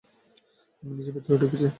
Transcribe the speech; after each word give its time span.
আমি 0.83 0.93
নিজেই 0.93 1.13
ভেতরে 1.15 1.37
ঢুকেছি। 1.41 1.67